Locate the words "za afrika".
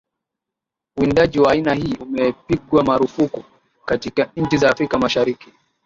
4.57-4.97